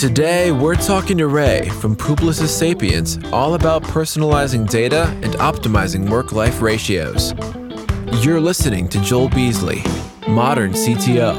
[0.00, 6.32] Today, we're talking to Ray from Publicis Sapient all about personalizing data and optimizing work
[6.32, 7.34] life ratios.
[8.24, 9.82] You're listening to Joel Beasley,
[10.26, 11.36] Modern CTO.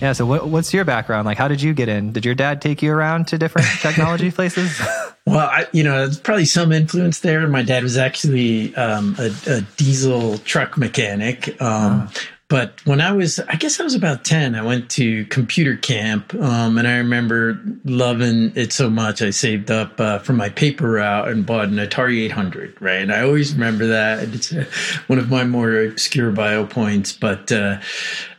[0.00, 0.12] Yeah.
[0.12, 1.26] So, what, what's your background?
[1.26, 2.12] Like, how did you get in?
[2.12, 4.76] Did your dad take you around to different technology places?
[5.28, 7.48] Well, I, you know, there's probably some influence there.
[7.48, 11.60] My dad was actually um, a, a, diesel truck mechanic.
[11.60, 12.20] Um, oh.
[12.48, 16.32] But when I was, I guess I was about 10, I went to computer camp.
[16.34, 19.20] Um, and I remember loving it so much.
[19.20, 23.02] I saved up uh, for my paper route and bought an Atari 800, right?
[23.02, 24.28] And I always remember that.
[24.28, 24.64] It's uh,
[25.08, 27.12] one of my more obscure bio points.
[27.12, 27.80] But uh,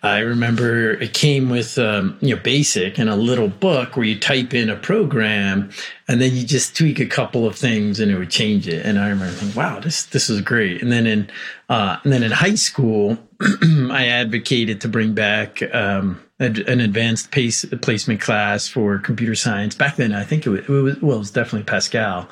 [0.07, 4.19] I remember it came with, um, you know, basic and a little book where you
[4.19, 5.69] type in a program
[6.07, 8.85] and then you just tweak a couple of things and it would change it.
[8.85, 10.81] And I remember thinking, wow, this, this is great.
[10.81, 11.29] And then in,
[11.69, 17.65] uh, and then in high school, I advocated to bring back um, an advanced pace,
[17.81, 19.73] placement class for computer science.
[19.73, 22.29] Back then, I think it was, it was, well, it was definitely Pascal.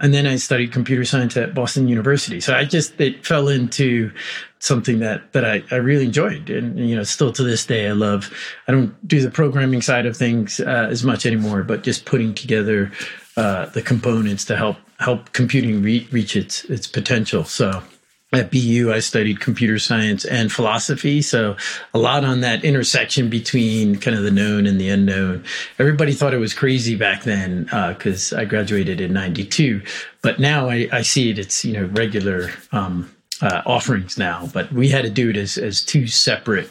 [0.00, 2.40] And then I studied computer science at Boston University.
[2.40, 4.12] So I just it fell into
[4.60, 7.92] something that that I, I really enjoyed, and you know, still to this day, I
[7.92, 8.32] love.
[8.68, 12.34] I don't do the programming side of things uh, as much anymore, but just putting
[12.34, 12.92] together
[13.36, 17.42] uh, the components to help help computing re- reach its its potential.
[17.42, 17.82] So
[18.32, 21.22] at BU, I studied computer science and philosophy.
[21.22, 21.56] So
[21.94, 25.44] a lot on that intersection between kind of the known and the unknown.
[25.78, 29.82] Everybody thought it was crazy back then because uh, I graduated in 92.
[30.20, 34.48] But now I, I, see it, it's, you know, regular um, uh, offerings now.
[34.52, 36.70] But we had to do it as, as two separate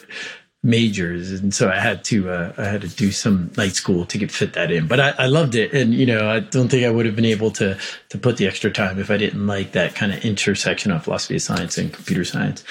[0.68, 4.18] majors and so i had to uh, i had to do some night school to
[4.18, 4.86] get fit that in.
[4.86, 7.24] But I, I, loved it and you know i don't think i would have been
[7.24, 7.78] able to
[8.10, 11.36] to put the extra time if i didn't like that kind of intersection of philosophy
[11.36, 12.66] of science and computer science.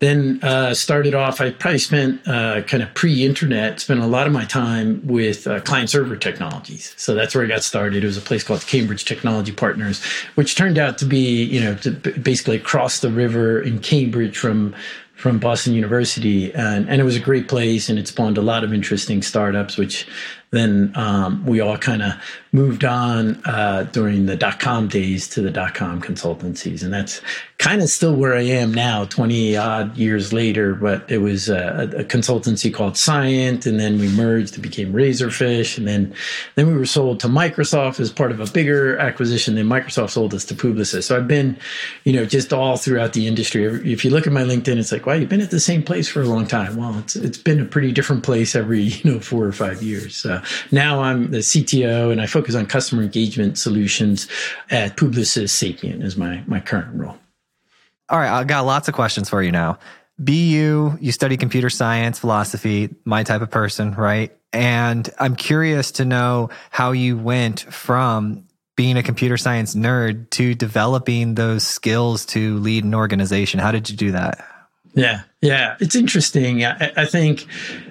[0.00, 4.34] Then uh, started off i probably spent uh, kind of pre-internet spent a lot of
[4.34, 6.92] my time with uh, client server technologies.
[6.98, 8.04] So that's where i got started.
[8.04, 10.04] It was a place called cambridge technology partners
[10.34, 11.74] which turned out to be you know
[12.20, 14.74] basically cross the river in cambridge from
[15.20, 18.64] from Boston University, and, and it was a great place, and it spawned a lot
[18.64, 20.06] of interesting startups, which
[20.50, 22.14] then um, we all kind of
[22.52, 26.82] moved on uh, during the dot com days to the dot com consultancies.
[26.82, 27.20] And that's
[27.58, 30.74] kind of still where I am now, 20 odd years later.
[30.74, 35.78] But it was a, a consultancy called Scient, and then we merged, it became Razorfish.
[35.78, 36.14] And then,
[36.56, 39.54] then we were sold to Microsoft as part of a bigger acquisition.
[39.54, 41.04] Then Microsoft sold us to Publicis.
[41.04, 41.56] So I've been,
[42.04, 43.64] you know, just all throughout the industry.
[43.64, 46.08] If you look at my LinkedIn, it's like, wow, you've been at the same place
[46.08, 46.76] for a long time.
[46.76, 50.16] Well, it's, it's been a pretty different place every, you know, four or five years.
[50.16, 54.28] So now I'm the CTO and I focus on customer engagement solutions
[54.70, 57.16] at Publicis Sapient is my, my current role.
[58.08, 59.78] All right, I've got lots of questions for you now.
[60.18, 64.36] BU, you study computer science, philosophy, my type of person, right?
[64.52, 68.44] And I'm curious to know how you went from
[68.76, 73.60] being a computer science nerd to developing those skills to lead an organization.
[73.60, 74.44] How did you do that?
[74.94, 76.64] Yeah, yeah, it's interesting.
[76.64, 77.46] I, I think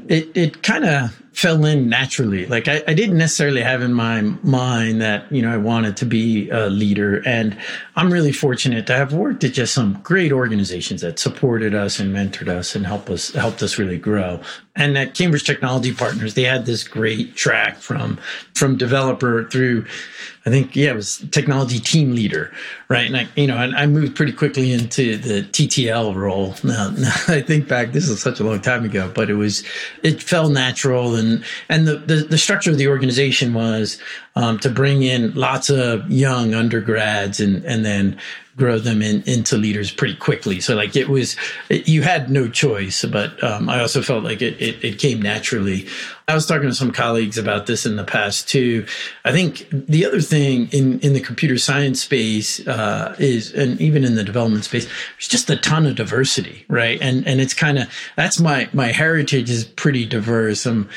[0.08, 2.46] it, it kind of fell in naturally.
[2.46, 6.06] Like I, I, didn't necessarily have in my mind that, you know, I wanted to
[6.06, 7.24] be a leader.
[7.26, 7.58] And
[7.96, 12.14] I'm really fortunate to have worked at just some great organizations that supported us and
[12.14, 14.42] mentored us and helped us helped us really grow.
[14.76, 18.20] And at Cambridge Technology Partners, they had this great track from
[18.54, 19.86] from developer through
[20.50, 22.52] I think yeah, it was technology team leader,
[22.88, 23.06] right?
[23.06, 26.56] And I, you know, I, I moved pretty quickly into the TTL role.
[26.64, 29.64] Now, now, I think back, this is such a long time ago, but it was
[30.02, 34.02] it felt natural, and and the the, the structure of the organization was
[34.36, 38.20] um, to bring in lots of young undergrads and and then
[38.60, 40.60] grow them in, into leaders pretty quickly.
[40.60, 41.36] So like it was,
[41.70, 45.22] it, you had no choice, but um, I also felt like it, it, it came
[45.22, 45.88] naturally.
[46.28, 48.86] I was talking to some colleagues about this in the past too.
[49.26, 54.04] I think the other thing in, in the computer science space uh, is, and even
[54.04, 57.02] in the development space, there's just a ton of diversity, right?
[57.02, 60.68] And and it's kind of that's my my heritage is pretty diverse.
[60.68, 60.90] I'm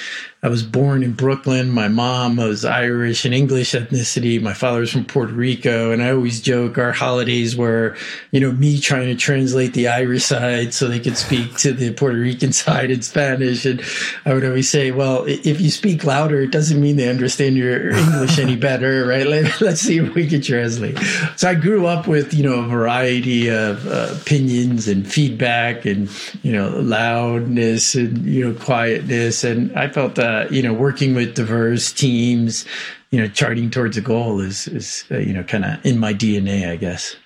[0.44, 1.70] I was born in Brooklyn.
[1.70, 4.42] My mom was Irish and English ethnicity.
[4.42, 5.92] My father was from Puerto Rico.
[5.92, 7.96] And I always joke our holidays were,
[8.32, 11.92] you know, me trying to translate the Irish side so they could speak to the
[11.92, 13.64] Puerto Rican side in Spanish.
[13.64, 13.84] And
[14.24, 17.90] I would always say, well, if you speak louder, it doesn't mean they understand your
[17.96, 19.28] English any better, right?
[19.28, 20.98] Let, us see if we can translate.
[21.36, 26.10] So I grew up with, you know, a variety of uh, opinions and feedback and,
[26.42, 29.44] you know, loudness and, you know, quietness.
[29.44, 32.64] And I felt that uh, you know, working with diverse teams,
[33.10, 36.14] you know, charting towards a goal is is uh, you know kind of in my
[36.14, 37.16] DNA, I guess.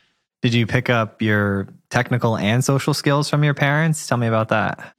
[0.42, 4.06] Did you pick up your technical and social skills from your parents?
[4.06, 4.94] Tell me about that.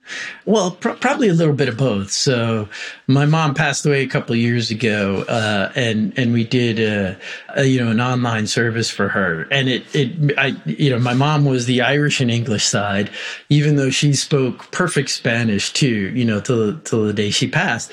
[0.45, 2.11] Well, pr- probably a little bit of both.
[2.11, 2.69] So,
[3.07, 7.17] my mom passed away a couple years ago, uh, and and we did a,
[7.55, 11.13] a, you know an online service for her, and it it I you know my
[11.13, 13.09] mom was the Irish and English side,
[13.49, 16.11] even though she spoke perfect Spanish too.
[16.15, 17.91] You know, till till the day she passed,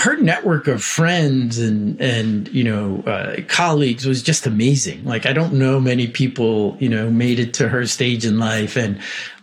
[0.00, 5.04] her network of friends and and you know uh, colleagues was just amazing.
[5.04, 8.76] Like I don't know many people you know made it to her stage in life,
[8.76, 8.98] and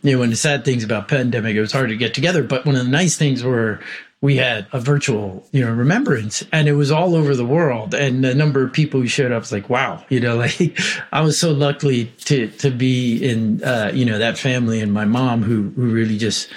[0.08, 2.44] you know, one of the sad things about pandemic, it was hard to get together.
[2.44, 3.80] But one of the nice things were
[4.20, 7.94] we had a virtual, you know, remembrance and it was all over the world.
[7.94, 10.80] And the number of people who showed up was like, wow, you know, like
[11.12, 15.06] I was so lucky to, to be in, uh, you know, that family and my
[15.06, 16.50] mom who, who really just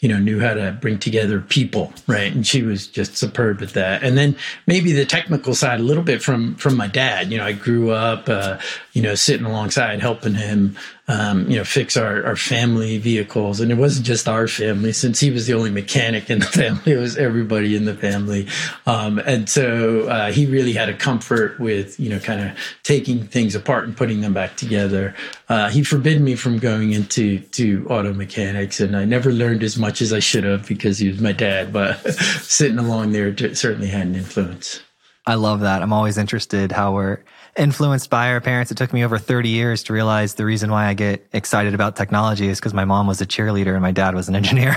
[0.00, 2.32] you know, knew how to bring together people, right?
[2.32, 4.04] And she was just superb at that.
[4.04, 7.32] And then maybe the technical side a little bit from from my dad.
[7.32, 8.58] You know, I grew up, uh,
[8.98, 13.60] you know, sitting alongside, helping him, um, you know, fix our, our family vehicles.
[13.60, 16.94] And it wasn't just our family, since he was the only mechanic in the family,
[16.94, 18.48] it was everybody in the family.
[18.86, 23.24] Um, and so uh, he really had a comfort with, you know, kind of taking
[23.24, 25.14] things apart and putting them back together.
[25.48, 29.78] Uh, he forbid me from going into to auto mechanics, and I never learned as
[29.78, 31.98] much as I should have because he was my dad, but
[32.42, 34.82] sitting along there certainly had an influence.
[35.24, 35.82] I love that.
[35.82, 37.20] I'm always interested how we're
[37.56, 38.70] influenced by our parents.
[38.70, 41.96] It took me over 30 years to realize the reason why I get excited about
[41.96, 44.70] technology is because my mom was a cheerleader and my dad was an engineer.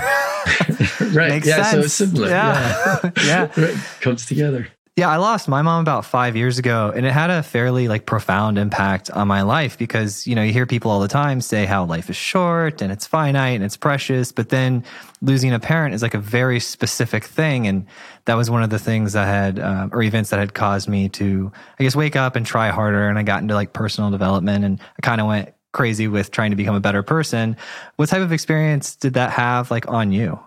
[1.12, 1.30] right.
[1.30, 1.62] Makes yeah.
[1.62, 1.70] Sense.
[1.70, 2.28] So it's similar.
[2.28, 3.00] Yeah.
[3.02, 3.10] Yeah.
[3.24, 3.50] yeah.
[3.56, 3.76] Right.
[4.00, 4.68] Comes together.
[4.94, 8.04] Yeah, I lost my mom about five years ago, and it had a fairly like
[8.04, 11.64] profound impact on my life because you know you hear people all the time say
[11.64, 14.84] how life is short and it's finite and it's precious, but then
[15.22, 17.86] losing a parent is like a very specific thing, and
[18.26, 21.08] that was one of the things that had uh, or events that had caused me
[21.08, 24.62] to I guess wake up and try harder, and I got into like personal development,
[24.62, 27.56] and I kind of went crazy with trying to become a better person.
[27.96, 30.38] What type of experience did that have like on you?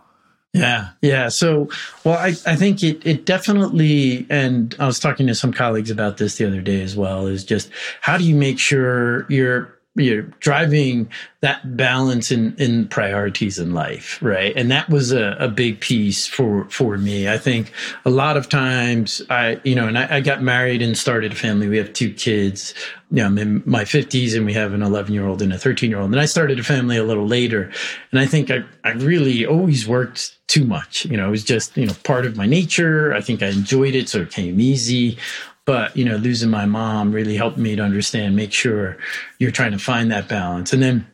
[0.56, 1.28] Yeah, yeah.
[1.28, 1.70] So,
[2.06, 6.16] well, I, I think it, it definitely, and I was talking to some colleagues about
[6.18, 7.70] this the other day as well, is just
[8.00, 11.10] how do you make sure you're you're driving
[11.42, 16.28] that balance in in priorities in life right and that was a, a big piece
[16.28, 17.72] for for me i think
[18.06, 21.36] a lot of times i you know and I, I got married and started a
[21.36, 22.74] family we have two kids
[23.12, 25.58] you know, I'm in my 50s and we have an 11 year old and a
[25.58, 26.12] 13 year old.
[26.12, 27.72] And I started a family a little later.
[28.12, 31.06] And I think I, I really always worked too much.
[31.06, 33.14] You know, it was just, you know, part of my nature.
[33.14, 34.10] I think I enjoyed it.
[34.10, 35.18] So it came easy.
[35.66, 38.98] But, you know, losing my mom really helped me to understand, make sure
[39.40, 40.74] you're trying to find that balance.
[40.74, 41.08] And then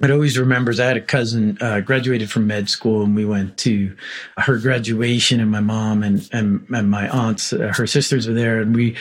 [0.00, 3.58] it always remembers I had a cousin uh, graduated from med school, and we went
[3.58, 3.94] to
[4.38, 8.60] her graduation, and my mom and and, and my aunts, uh, her sisters were there,
[8.60, 8.96] and we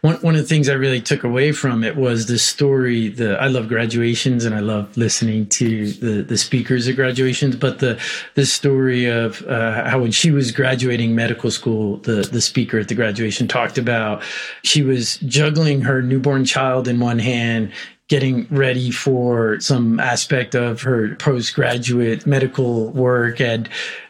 [0.00, 3.08] one one of the things I really took away from it was the story.
[3.08, 7.78] The I love graduations, and I love listening to the the speakers at graduations, but
[7.78, 8.00] the
[8.34, 12.88] the story of uh, how when she was graduating medical school, the the speaker at
[12.88, 14.22] the graduation talked about
[14.62, 17.72] she was juggling her newborn child in one hand
[18.10, 23.68] getting ready for some aspect of her postgraduate medical work and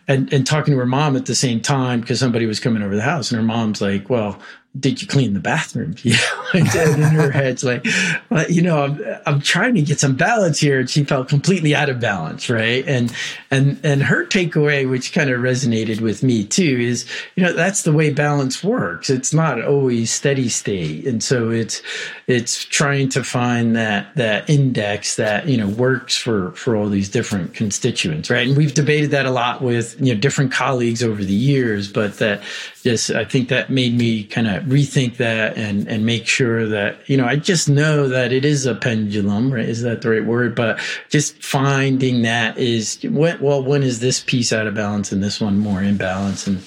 [0.08, 2.96] and, and talking to her mom at the same time because somebody was coming over
[2.96, 4.40] the house and her mom's like well
[4.78, 5.94] did you clean the bathroom?
[6.52, 7.86] Know, and in her head's like,
[8.28, 10.80] well, you know, I'm, I'm trying to get some balance here.
[10.80, 12.50] And she felt completely out of balance.
[12.50, 12.84] Right.
[12.88, 13.14] And,
[13.52, 17.06] and, and her takeaway, which kind of resonated with me too, is,
[17.36, 19.10] you know, that's the way balance works.
[19.10, 21.06] It's not always steady state.
[21.06, 21.82] And so it's,
[22.26, 27.08] it's trying to find that, that index that, you know, works for, for all these
[27.08, 28.28] different constituents.
[28.28, 28.48] Right.
[28.48, 32.18] And we've debated that a lot with, you know, different colleagues over the years, but
[32.18, 32.42] that
[32.82, 37.08] just, I think that made me kind of rethink that and and make sure that
[37.08, 39.68] you know I just know that it is a pendulum, right?
[39.68, 40.54] Is that the right word?
[40.54, 45.22] But just finding that is when, well, when is this piece out of balance and
[45.22, 46.46] this one more in balance?
[46.46, 46.62] And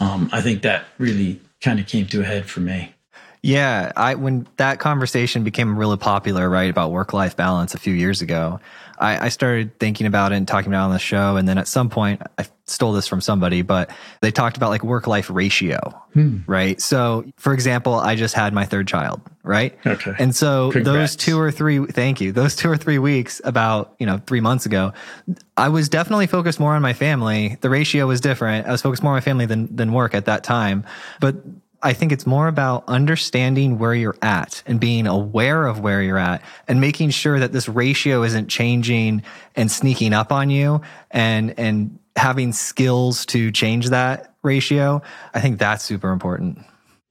[0.00, 2.94] um, I think that really kind of came to a head for me.
[3.42, 7.94] Yeah, I when that conversation became really popular, right, about work life balance a few
[7.94, 8.60] years ago,
[9.00, 11.36] I, I, started thinking about it and talking about it on the show.
[11.36, 13.90] And then at some point, I stole this from somebody, but
[14.20, 15.78] they talked about like work life ratio,
[16.12, 16.38] hmm.
[16.46, 16.80] right?
[16.80, 19.78] So, for example, I just had my third child, right?
[19.86, 20.14] Okay.
[20.18, 21.14] And so Congrats.
[21.14, 24.40] those two or three, thank you, those two or three weeks, about, you know, three
[24.40, 24.92] months ago,
[25.56, 27.56] I was definitely focused more on my family.
[27.60, 28.66] The ratio was different.
[28.66, 30.84] I was focused more on my family than, than work at that time.
[31.20, 31.36] But
[31.82, 36.18] I think it's more about understanding where you're at and being aware of where you're
[36.18, 39.22] at and making sure that this ratio isn't changing
[39.54, 40.80] and sneaking up on you
[41.10, 45.00] and, and having skills to change that ratio.
[45.34, 46.58] I think that's super important.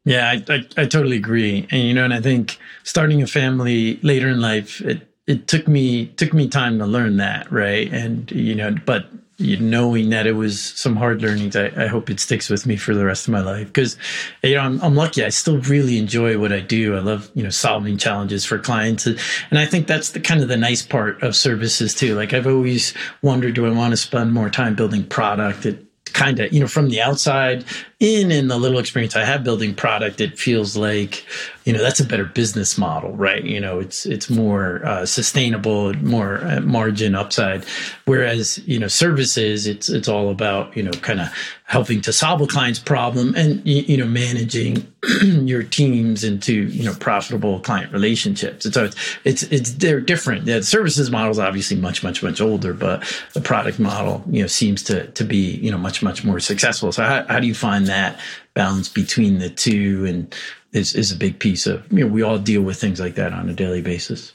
[0.03, 1.65] Yeah, I, I, I totally agree.
[1.71, 5.67] And, you know, and I think starting a family later in life, it, it took
[5.67, 7.49] me, took me time to learn that.
[7.51, 7.91] Right.
[7.93, 9.07] And, you know, but
[9.39, 12.95] knowing that it was some hard learnings, I, I, hope it sticks with me for
[12.95, 13.67] the rest of my life.
[13.67, 13.95] Because
[14.41, 15.23] you know, I'm, I'm, lucky.
[15.23, 16.95] I still really enjoy what I do.
[16.95, 19.19] I love you know solving challenges for clients, and
[19.51, 22.15] I think that's the kind of the nice part of services too.
[22.15, 25.65] Like I've always wondered, do I want to spend more time building product?
[25.65, 25.86] It
[26.17, 27.63] kind of you know from the outside
[27.99, 31.25] in in the little experience I have building product, it feels like
[31.65, 33.43] you know that's a better business model, right?
[33.43, 37.65] You know, it's it's more uh, sustainable, more uh, margin upside.
[38.05, 41.29] Whereas you know services, it's it's all about you know kind of
[41.67, 44.87] helping to solve a client's problem and you know managing
[45.21, 48.65] your teams into you know profitable client relationships.
[48.65, 50.45] And so it's it's it's they're different.
[50.45, 54.47] The services model is obviously much much much older, but the product model you know
[54.47, 56.91] seems to to be you know much much more successful.
[56.91, 58.19] So how, how do you find that
[58.53, 60.33] balance between the two and
[60.73, 63.33] is, is a big piece of you know we all deal with things like that
[63.33, 64.33] on a daily basis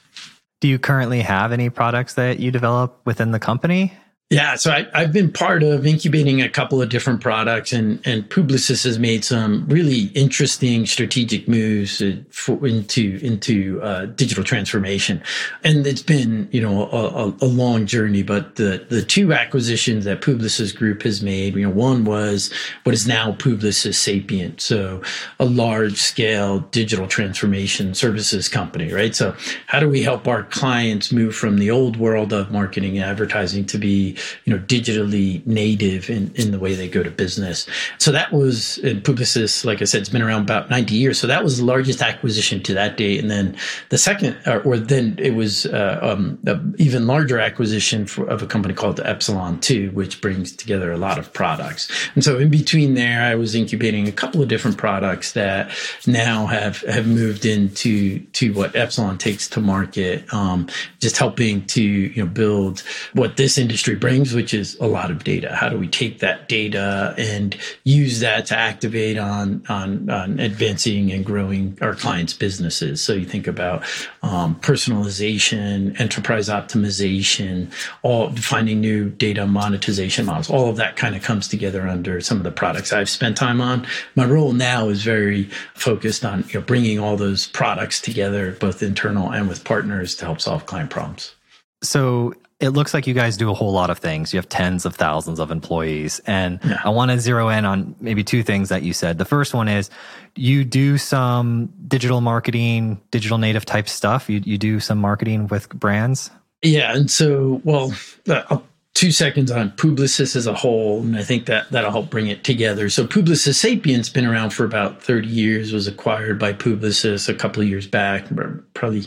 [0.61, 3.93] do you currently have any products that you develop within the company
[4.33, 8.27] yeah, so I, have been part of incubating a couple of different products, and and
[8.27, 12.01] Publicis has made some really interesting strategic moves
[12.31, 15.21] for, into into uh, digital transformation,
[15.63, 18.23] and it's been you know a, a, long journey.
[18.23, 22.51] But the the two acquisitions that Publicis Group has made, you know, one was
[22.85, 25.03] what is now Publicis Sapient, so
[25.39, 29.13] a large scale digital transformation services company, right?
[29.13, 29.35] So
[29.67, 33.67] how do we help our clients move from the old world of marketing and advertising
[33.67, 37.67] to be you know, digitally native in, in the way they go to business.
[37.97, 41.19] So that was in Publicis, like I said, it's been around about 90 years.
[41.19, 43.19] So that was the largest acquisition to that date.
[43.19, 43.55] And then
[43.89, 48.41] the second, or, or then it was uh, um, an even larger acquisition for, of
[48.41, 51.89] a company called Epsilon 2, which brings together a lot of products.
[52.15, 55.71] And so in between there, I was incubating a couple of different products that
[56.07, 60.67] now have, have moved into to what Epsilon takes to market, um,
[60.99, 65.23] just helping to, you know, build what this industry brings, which is a lot of
[65.23, 65.55] data.
[65.55, 67.55] How do we take that data and
[67.85, 73.01] use that to activate on on, on advancing and growing our clients' businesses?
[73.01, 73.83] So you think about
[74.21, 80.49] um, personalization, enterprise optimization, all finding new data monetization models.
[80.49, 83.61] All of that kind of comes together under some of the products I've spent time
[83.61, 83.87] on.
[84.15, 85.45] My role now is very
[85.75, 90.25] focused on you know, bringing all those products together, both internal and with partners, to
[90.25, 91.35] help solve client problems.
[91.81, 92.33] So
[92.63, 94.33] it looks like you guys do a whole lot of things.
[94.33, 96.21] You have tens of thousands of employees.
[96.25, 96.81] And yeah.
[96.85, 99.17] I want to zero in on maybe two things that you said.
[99.17, 99.89] The first one is
[100.35, 104.29] you do some digital marketing, digital native type stuff.
[104.29, 106.31] You, you do some marketing with brands.
[106.61, 106.95] Yeah.
[106.95, 107.93] And so, well,
[108.29, 108.59] uh,
[108.93, 112.45] two seconds on Publicis as a whole, and I think that that'll help bring it
[112.45, 112.89] together.
[112.89, 117.61] So Publicis Sapient's been around for about 30 years, was acquired by Publicis a couple
[117.61, 118.25] of years back,
[118.73, 119.03] probably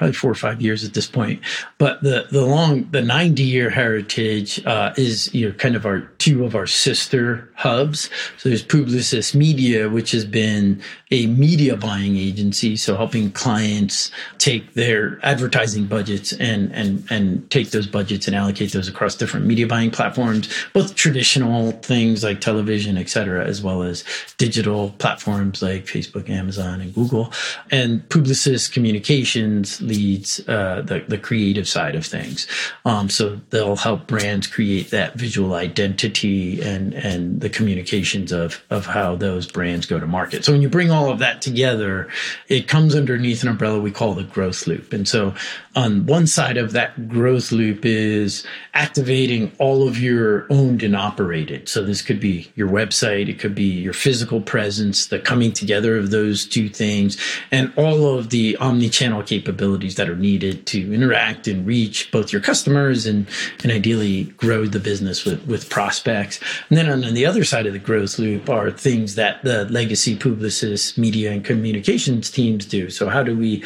[0.00, 1.42] probably four or five years at this point.
[1.76, 6.00] But the the long the 90 year heritage uh, is you know kind of our
[6.16, 8.08] two of our sister hubs.
[8.38, 10.80] So there's Publicis Media, which has been
[11.10, 17.70] a media buying agency, so helping clients take their advertising budgets and and and take
[17.70, 22.96] those budgets and allocate those across different media buying platforms, both traditional things like television,
[22.96, 24.02] et cetera, as well as
[24.38, 27.30] digital platforms like Facebook, Amazon, and Google.
[27.70, 32.46] And Publicis Communications leads uh, the, the creative side of things.
[32.84, 38.86] Um, so they'll help brands create that visual identity and, and the communications of, of
[38.86, 40.44] how those brands go to market.
[40.44, 42.08] So when you bring all of that together,
[42.48, 44.92] it comes underneath an umbrella we call the growth loop.
[44.92, 45.34] And so
[45.74, 51.68] on one side of that growth loop is activating all of your owned and operated.
[51.68, 55.96] So this could be your website, it could be your physical presence, the coming together
[55.96, 57.18] of those two things,
[57.50, 62.42] and all of the omni-channel capabilities that are needed to interact and reach both your
[62.42, 63.26] customers and,
[63.62, 66.40] and ideally grow the business with, with prospects.
[66.68, 70.16] And then on the other side of the growth loop are things that the legacy
[70.16, 72.90] Publicis media and communications teams do.
[72.90, 73.64] So how do we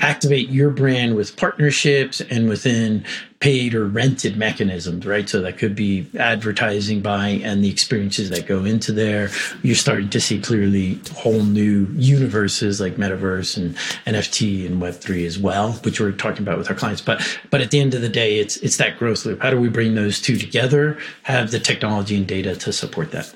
[0.00, 3.04] activate your brand with partnerships and within
[3.40, 5.28] paid or rented mechanisms, right?
[5.28, 9.30] So that could be advertising buying and the experiences that go into there.
[9.62, 15.38] You're starting to see clearly whole new universes like metaverse and NFT and Web3 as
[15.38, 17.00] well, which we're talking about with our clients.
[17.00, 19.42] But but at the end of the day, it's it's that growth loop.
[19.42, 23.32] How do we bring those two together, have the technology and data to support that?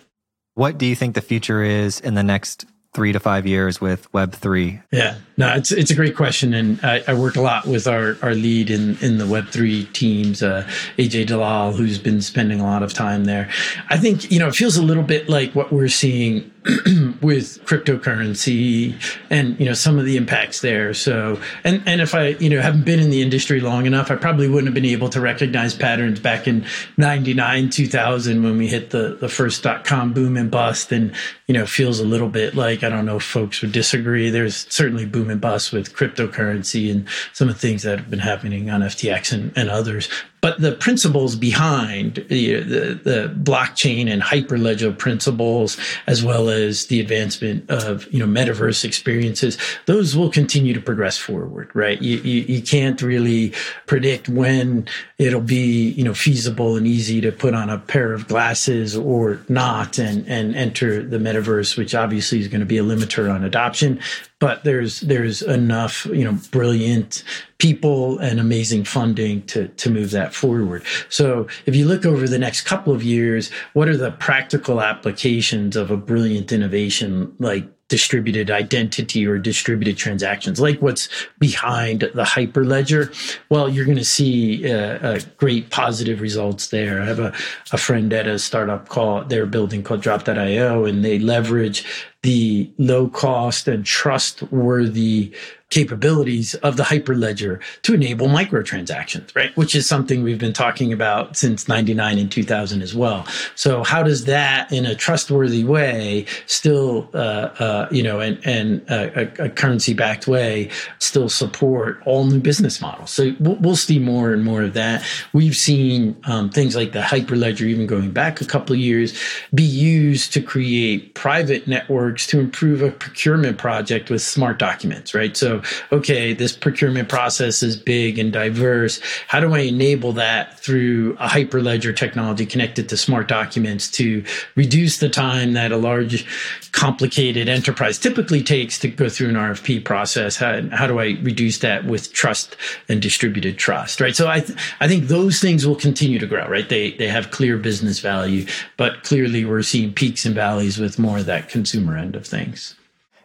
[0.55, 4.13] What do you think the future is in the next three to five years with
[4.13, 4.81] Web three?
[4.91, 8.17] Yeah, no, it's it's a great question, and I, I work a lot with our
[8.23, 12.65] our lead in in the Web three teams, uh, AJ Dalal, who's been spending a
[12.65, 13.51] lot of time there.
[13.89, 16.53] I think you know it feels a little bit like what we're seeing
[17.21, 18.95] with cryptocurrency
[19.31, 20.95] and you know some of the impacts there.
[20.95, 24.17] So and and if I you know haven't been in the industry long enough, I
[24.17, 26.65] probably wouldn't have been able to recognize patterns back in
[26.99, 31.13] '99, 2000 when we hit the the first dot com boom and bust, and
[31.49, 34.31] you know feels a little bit like I don't know if folks would disagree.
[34.31, 38.21] There's certainly boom and bust with cryptocurrency and some of the things that have been
[38.21, 40.09] happening on FTX and, and others.
[40.43, 46.99] But the principles behind the, the, the blockchain and hyperledger principles, as well as the
[46.99, 49.57] advancement of you know metaverse experiences,
[49.87, 52.03] those will continue to progress forward, right?
[52.03, 53.53] You, you, you can't really
[53.87, 58.27] predict when it'll be you know feasible and easy to put on a pair of
[58.27, 62.83] glasses or not and and enter the metaverse, which obviously is going to be a
[62.83, 64.01] limiter on adoption
[64.43, 67.23] but there's there's enough you know brilliant
[67.63, 70.83] people and amazing funding to to move that forward.
[71.09, 75.77] So if you look over the next couple of years, what are the practical applications
[75.77, 83.15] of a brilliant innovation like distributed identity or distributed transactions, like what's behind the Hyperledger,
[83.51, 87.03] well, you're going to see uh, uh, great positive results there.
[87.03, 87.35] I have a,
[87.71, 91.85] a friend at a startup called, they're building called Drop.io, and they leverage
[92.23, 95.33] the low cost and trustworthy
[95.73, 99.57] capabilities of the Hyperledger to enable microtransactions, right?
[99.57, 103.27] Which is something we've been talking about since 99 and 2000 as well.
[103.55, 107.17] So how does that in a trustworthy way still, uh,
[107.59, 112.83] uh, you know, and, and a, a currency backed way still support all new business
[112.83, 113.11] models?
[113.11, 115.03] So we'll, we'll see more and more of that.
[115.33, 119.19] We've seen um, things like the Hyperledger, even going back a couple of years,
[119.55, 125.37] be used to create private networks to improve a procurement project with smart documents, right?
[125.37, 129.01] So okay, this procurement process is big and diverse.
[129.29, 134.25] How do I enable that through a hyperledger technology connected to smart documents to
[134.57, 136.27] reduce the time that a large,
[136.73, 140.37] complicated enterprise typically takes to go through an RFP process?
[140.37, 142.57] How, how do I reduce that with trust
[142.89, 144.17] and distributed trust, right?
[144.17, 146.69] So I, th- I think those things will continue to grow, right?
[146.69, 151.19] They, they have clear business value, but clearly we're seeing peaks and valleys with more
[151.19, 152.75] of that consumer end of things.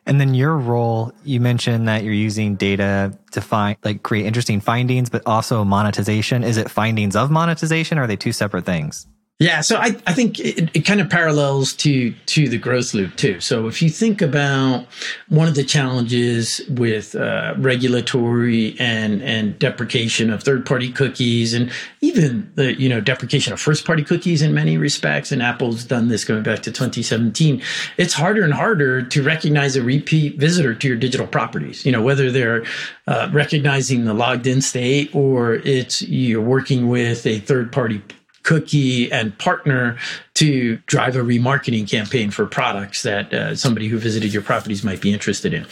[0.06, 4.62] And then your role, you mentioned that you're using data to find, like create interesting
[4.62, 6.46] findings, but also monetization.
[6.46, 9.06] Is it findings of monetization or are they two separate things?
[9.40, 13.16] Yeah, so I, I think it, it kind of parallels to to the growth loop
[13.18, 13.40] too.
[13.40, 14.88] So if you think about
[15.30, 21.72] one of the challenges with uh, regulatory and and deprecation of third party cookies, and
[22.02, 26.08] even the you know deprecation of first party cookies in many respects, and Apple's done
[26.08, 27.62] this going back to 2017.
[27.98, 31.86] It's harder and harder to recognize a repeat visitor to your digital properties.
[31.86, 32.66] You know whether they're
[33.06, 38.02] uh, recognizing the logged in state or it's you're working with a third party
[38.48, 39.98] cookie and partner
[40.34, 45.02] to drive a remarketing campaign for products that uh, somebody who visited your properties might
[45.02, 45.68] be interested in.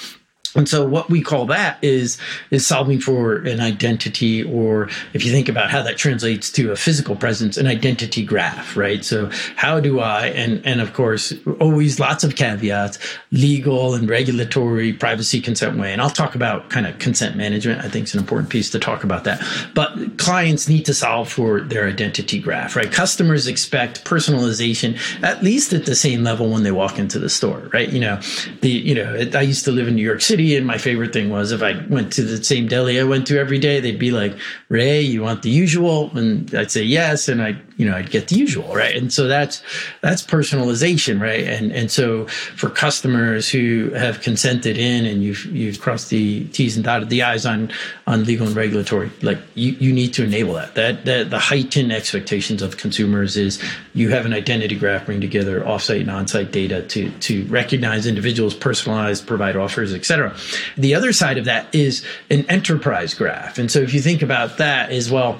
[0.55, 2.17] And so what we call that is
[2.51, 6.75] is solving for an identity or if you think about how that translates to a
[6.75, 9.03] physical presence, an identity graph, right?
[9.03, 12.97] So how do I and and of course always lots of caveats,
[13.31, 15.91] legal and regulatory privacy consent way.
[15.91, 17.83] And I'll talk about kind of consent management.
[17.83, 19.43] I think it's an important piece to talk about that.
[19.73, 22.91] But clients need to solve for their identity graph, right?
[22.91, 27.69] Customers expect personalization at least at the same level when they walk into the store,
[27.73, 27.89] right?
[27.89, 28.19] You know,
[28.61, 31.29] the you know, I used to live in New York City and my favorite thing
[31.29, 34.11] was if I went to the same deli I went to every day, they'd be
[34.11, 34.37] like,
[34.69, 36.15] Ray, you want the usual?
[36.15, 37.27] And I'd say yes.
[37.27, 38.73] And I, you know, I'd get the usual.
[38.73, 38.95] Right.
[38.95, 39.61] And so that's,
[40.01, 41.21] that's personalization.
[41.21, 41.43] Right.
[41.43, 46.75] And, and so for customers who have consented in and you've, you've crossed the T's
[46.75, 47.71] and dotted the I's on,
[48.07, 50.75] on legal and regulatory, like you, you need to enable that.
[50.75, 53.61] That, that the heightened expectations of consumers is
[53.93, 58.55] you have an identity graph bring together offsite and onsite data to, to recognize individuals,
[58.55, 60.35] personalize, provide offers, et cetera.
[60.77, 63.57] The other side of that is an enterprise graph.
[63.57, 65.39] And so if you think about that as well,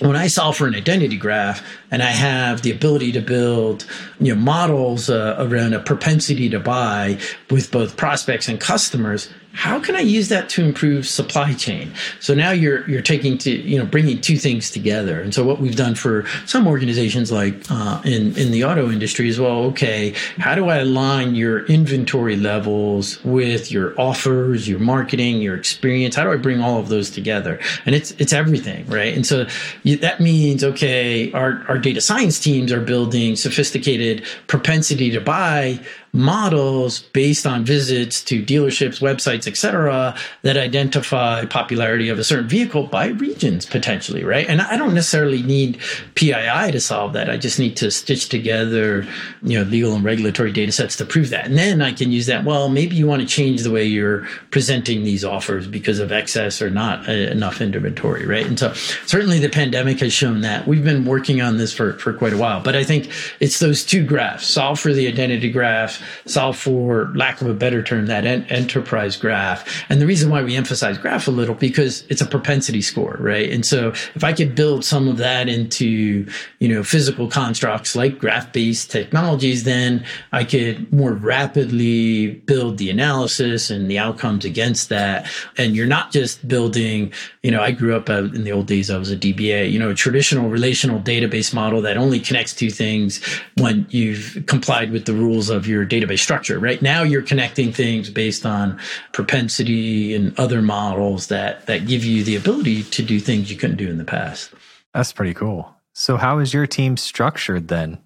[0.00, 3.86] when I solve for an identity graph and I have the ability to build,
[4.20, 7.18] you know, models uh, around a propensity to buy
[7.50, 11.92] with both prospects and customers, how can I use that to improve supply chain?
[12.20, 15.20] So now you're you're taking to you know bringing two things together.
[15.20, 19.28] And so what we've done for some organizations like uh, in in the auto industry
[19.28, 25.42] is well, okay, how do I align your inventory levels with your offers, your marketing,
[25.42, 26.14] your experience?
[26.14, 27.58] How do I bring all of those together?
[27.84, 29.12] And it's it's everything, right?
[29.12, 29.48] And so
[29.82, 35.80] you, that means okay, our our data science teams are building sophisticated propensity to buy
[36.12, 42.84] models based on visits to dealerships, websites, etc., that identify popularity of a certain vehicle
[42.84, 44.48] by regions potentially, right?
[44.48, 45.78] And I don't necessarily need
[46.14, 47.30] PII to solve that.
[47.30, 49.06] I just need to stitch together,
[49.42, 51.46] you know, legal and regulatory data sets to prove that.
[51.46, 52.44] And then I can use that.
[52.44, 56.62] Well, maybe you want to change the way you're presenting these offers because of excess
[56.62, 58.46] or not uh, enough inventory, right?
[58.46, 58.72] And so
[59.06, 60.66] certainly the pandemic has shown that.
[60.66, 63.84] We've been working on this for, for quite a while, but I think it's those
[63.84, 68.26] two graphs solve for the identity graph, solve for lack of a better term, that
[68.26, 69.84] en- enterprise graph.
[69.88, 73.50] And the reason why we emphasize graph a little because it's a propensity score, right?
[73.50, 76.26] And so if I could build some of that into,
[76.58, 82.90] you know, physical constructs like graph based technologies, then I could more rapidly build the
[82.90, 85.26] analysis and the outcomes against that.
[85.56, 88.90] And you're not just building, you know, I grew up uh, in the old days,
[88.90, 92.70] I was a DBA, you know, a traditional relational database model that only connects two
[92.70, 93.24] things
[93.56, 96.58] when you've complied with the rules of your database structure.
[96.58, 98.78] Right now, you're connecting things based on
[99.12, 103.76] propensity and other models that that give you the ability to do things you couldn't
[103.76, 104.52] do in the past.
[104.94, 105.74] That's pretty cool.
[105.94, 107.98] So, how is your team structured then?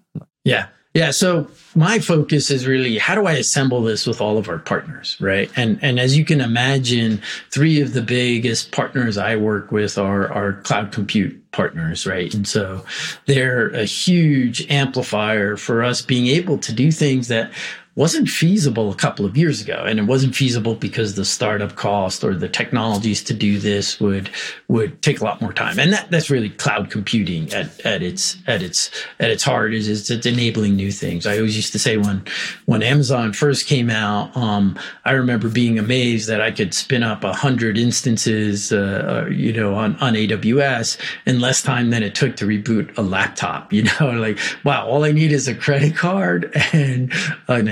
[0.43, 0.67] Yeah.
[0.93, 1.09] Yeah.
[1.09, 5.17] So my focus is really how do I assemble this with all of our partners,
[5.19, 5.51] right?
[5.55, 10.31] And and as you can imagine, three of the biggest partners I work with are
[10.31, 12.31] our cloud compute partners, right?
[12.33, 12.85] And so
[13.25, 17.51] they're a huge amplifier for us being able to do things that
[17.95, 22.23] wasn't feasible a couple of years ago and it wasn't feasible because the startup cost
[22.23, 24.29] or the technologies to do this would
[24.67, 25.79] would take a lot more time.
[25.79, 29.87] And that that's really cloud computing at, at its at its at its heart is,
[29.87, 31.25] is it's enabling new things.
[31.27, 32.23] I always used to say when
[32.65, 37.23] when amazon first came out um, i remember being amazed that i could spin up
[37.23, 42.15] a hundred instances uh, uh you know on on aws in less time than it
[42.15, 45.95] took to reboot a laptop you know like wow all i need is a credit
[45.95, 47.11] card and
[47.47, 47.67] an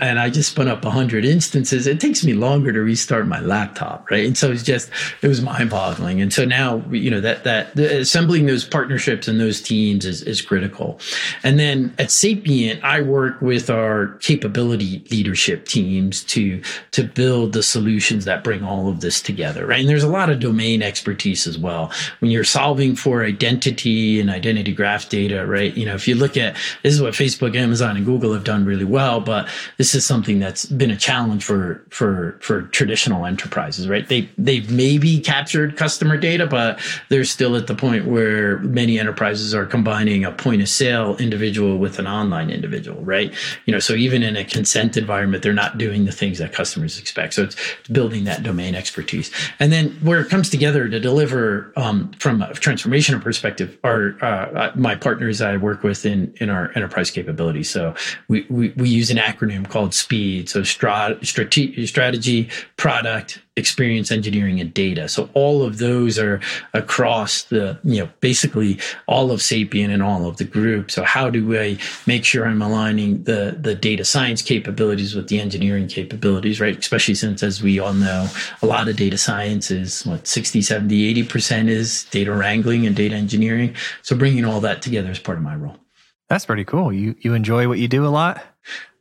[0.00, 4.10] and I just spun up 100 instances, it takes me longer to restart my laptop,
[4.10, 4.26] right?
[4.26, 4.90] And so it's just,
[5.22, 6.20] it was mind boggling.
[6.20, 10.42] And so now, you know, that, that assembling those partnerships and those teams is, is
[10.42, 10.98] critical.
[11.42, 17.62] And then at Sapient, I work with our capability leadership teams to, to build the
[17.62, 19.80] solutions that bring all of this together, right?
[19.80, 21.90] And there's a lot of domain expertise as well.
[22.20, 25.74] When you're solving for identity and identity graph data, right?
[25.76, 28.64] You know, if you look at, this is what Facebook, Amazon, and Google have done
[28.64, 29.45] really well, but
[29.78, 34.08] this is something that's been a challenge for for for traditional enterprises, right?
[34.08, 39.54] They they've maybe captured customer data, but they're still at the point where many enterprises
[39.54, 43.32] are combining a point of sale individual with an online individual, right?
[43.64, 46.98] You know, so even in a consent environment, they're not doing the things that customers
[46.98, 47.34] expect.
[47.34, 47.56] So it's
[47.90, 49.30] building that domain expertise,
[49.60, 54.26] and then where it comes together to deliver um, from a transformation perspective, are uh,
[54.26, 57.70] uh, my partners I work with in in our enterprise capabilities.
[57.70, 57.94] So
[58.28, 60.48] we we, we use an acronym acronym called SPEED.
[60.48, 65.08] So strat- strate- strategy, product, experience, engineering, and data.
[65.08, 66.40] So all of those are
[66.74, 70.90] across the, you know, basically all of Sapient and all of the group.
[70.90, 75.40] So how do I make sure I'm aligning the, the data science capabilities with the
[75.40, 76.78] engineering capabilities, right?
[76.78, 78.28] Especially since, as we all know,
[78.60, 83.14] a lot of data science is what 60, 70, 80% is data wrangling and data
[83.14, 83.74] engineering.
[84.02, 85.78] So bringing all that together is part of my role.
[86.28, 86.92] That's pretty cool.
[86.92, 88.42] You you enjoy what you do a lot?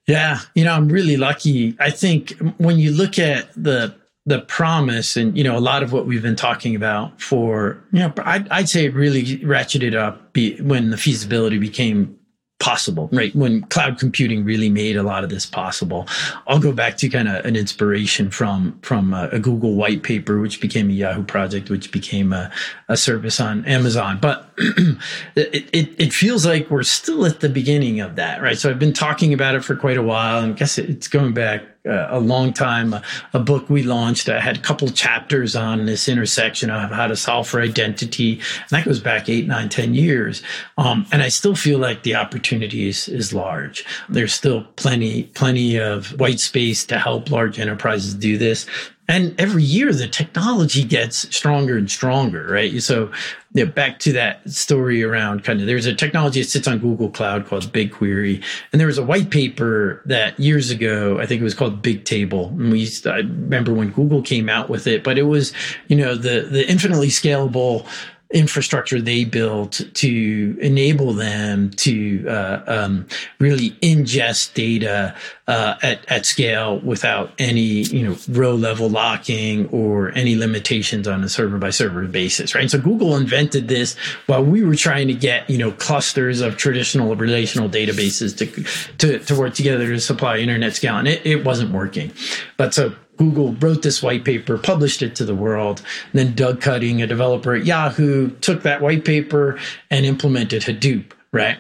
[0.08, 1.76] Yeah, you know, I'm really lucky.
[1.80, 3.96] I think when you look at the
[4.28, 8.00] the promise and you know a lot of what we've been talking about for you
[8.00, 12.18] know I'd, I'd say it really ratcheted up be, when the feasibility became
[12.60, 13.36] possible, right?
[13.36, 16.08] When cloud computing really made a lot of this possible.
[16.48, 20.40] I'll go back to kind of an inspiration from from a, a, Google white paper,
[20.40, 22.52] which became a Yahoo project, which became a,
[22.88, 24.20] a service on Amazon.
[24.22, 24.50] But
[25.36, 28.58] it, it, it feels like we're still at the beginning of that, right?
[28.58, 31.34] So I've been talking about it for quite a while, and I guess it's going
[31.34, 32.94] back uh, a long time.
[32.94, 37.08] A, a, book we launched I had a couple chapters on this intersection of how
[37.08, 40.42] to solve for identity, and that goes back eight, nine, ten years.
[40.78, 43.86] Um, and I still feel like the opportunity is, is large.
[44.10, 48.66] There's still plenty, plenty of white space to help large enterprises do this.
[49.08, 52.82] And every year the technology gets stronger and stronger, right?
[52.82, 53.12] So
[53.54, 56.80] you know, back to that story around kind of there's a technology that sits on
[56.80, 58.44] Google Cloud called BigQuery.
[58.72, 62.50] And there was a white paper that years ago, I think it was called Bigtable.
[62.50, 65.54] And we to, I remember when Google came out with it, but it was,
[65.88, 67.88] you know, the the infinitely scalable
[68.34, 73.08] infrastructure they built to enable them to uh, um,
[73.40, 75.16] really ingest data
[75.48, 81.24] uh, at, at scale without any you know row level locking or any limitations on
[81.24, 82.62] a server by server basis right?
[82.62, 86.58] And so google invented this while we were trying to get you know clusters of
[86.58, 91.46] traditional relational databases to to, to work together to supply internet scale and it, it
[91.46, 92.12] wasn't working.
[92.58, 95.82] But so Google wrote this white paper, published it to the world.
[96.14, 101.58] Then Doug Cutting, a developer at Yahoo, took that white paper and implemented Hadoop, right?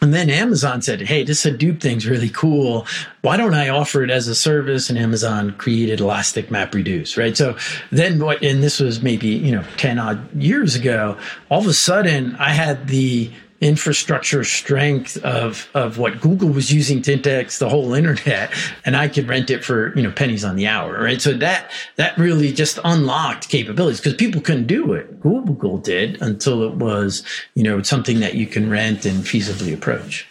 [0.00, 2.86] And then Amazon said, Hey, this Hadoop thing's really cool.
[3.22, 4.88] Why don't I offer it as a service?
[4.88, 7.36] And Amazon created Elastic MapReduce, right?
[7.36, 7.56] So
[7.90, 11.18] then what, and this was maybe, you know, 10 odd years ago,
[11.50, 17.02] all of a sudden I had the infrastructure strength of of what Google was using
[17.02, 18.52] to index the whole internet,
[18.84, 21.20] and I could rent it for you know pennies on the hour, right?
[21.20, 25.20] So that that really just unlocked capabilities because people couldn't do it.
[25.20, 30.26] Google did until it was you know something that you can rent and feasibly approach.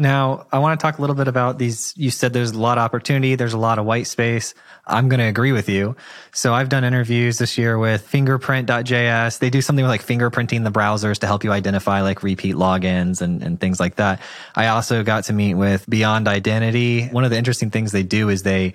[0.00, 1.92] Now, I want to talk a little bit about these.
[1.94, 4.54] You said there's a lot of opportunity, there's a lot of white space.
[4.86, 5.94] I'm going to agree with you.
[6.32, 9.38] So I've done interviews this year with fingerprint.js.
[9.40, 13.42] They do something like fingerprinting the browsers to help you identify like repeat logins and,
[13.42, 14.22] and things like that.
[14.56, 17.08] I also got to meet with Beyond Identity.
[17.08, 18.72] One of the interesting things they do is they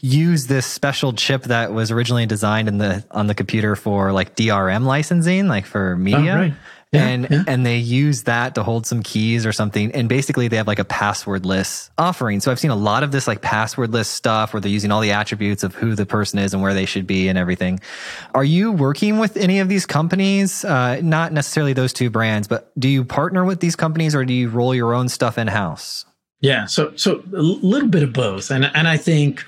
[0.00, 4.36] use this special chip that was originally designed in the on the computer for like
[4.36, 6.34] DRM licensing, like for media.
[6.34, 6.54] Oh, right.
[6.92, 7.44] Yeah, and yeah.
[7.46, 9.92] and they use that to hold some keys or something.
[9.92, 12.40] And basically they have like a passwordless offering.
[12.40, 15.12] So i've seen a lot of this like passwordless stuff where they're using all the
[15.12, 17.80] attributes of who the person is and where they should be and everything.
[18.34, 20.64] Are you working with any of these companies?
[20.64, 24.34] Uh, not necessarily those two brands but do you partner with these companies or do
[24.34, 26.04] you roll your own stuff in house
[26.42, 29.44] yeah, so so a little bit of both, and and I think